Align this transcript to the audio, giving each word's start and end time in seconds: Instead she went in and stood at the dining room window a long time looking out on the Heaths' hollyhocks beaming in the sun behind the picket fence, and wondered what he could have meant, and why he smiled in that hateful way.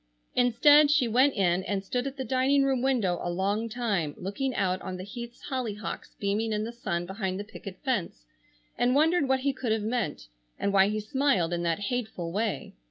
Instead 0.33 0.89
she 0.89 1.07
went 1.07 1.35
in 1.35 1.63
and 1.65 1.83
stood 1.83 2.07
at 2.07 2.17
the 2.17 2.25
dining 2.25 2.63
room 2.63 2.81
window 2.81 3.19
a 3.21 3.29
long 3.29 3.69
time 3.69 4.15
looking 4.17 4.55
out 4.55 4.81
on 4.81 4.97
the 4.97 5.03
Heaths' 5.05 5.43
hollyhocks 5.43 6.15
beaming 6.19 6.53
in 6.53 6.63
the 6.63 6.71
sun 6.71 7.05
behind 7.05 7.39
the 7.39 7.43
picket 7.43 7.77
fence, 7.85 8.25
and 8.79 8.95
wondered 8.95 9.27
what 9.29 9.41
he 9.41 9.53
could 9.53 9.71
have 9.71 9.83
meant, 9.83 10.27
and 10.57 10.73
why 10.73 10.87
he 10.87 10.99
smiled 10.99 11.53
in 11.53 11.61
that 11.61 11.81
hateful 11.91 12.31
way. 12.31 12.73